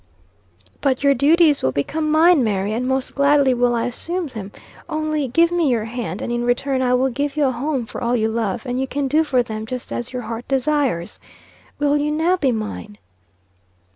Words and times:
"But, 0.81 1.03
your 1.03 1.13
duties 1.13 1.61
will 1.61 1.71
become 1.71 2.09
mine, 2.09 2.43
Mary; 2.43 2.73
and 2.73 2.87
most 2.87 3.13
gladly 3.13 3.53
will 3.53 3.75
I 3.75 3.85
assume 3.85 4.25
them. 4.25 4.51
Only 4.89 5.27
give 5.27 5.51
me 5.51 5.69
your 5.69 5.85
hand, 5.85 6.23
and 6.23 6.31
in 6.31 6.43
return 6.43 6.81
I 6.81 6.95
will 6.95 7.11
give 7.11 7.37
you 7.37 7.45
a 7.45 7.51
home 7.51 7.85
for 7.85 8.01
all 8.03 8.15
you 8.15 8.27
love, 8.27 8.65
and 8.65 8.79
you 8.81 8.87
can 8.87 9.07
do 9.07 9.23
for 9.23 9.43
them 9.43 9.67
just 9.67 9.91
as 9.91 10.11
your 10.11 10.23
heart 10.23 10.47
desires. 10.47 11.19
Will 11.77 11.97
you 11.97 12.09
now 12.09 12.35
be 12.35 12.51
mine?" 12.51 12.97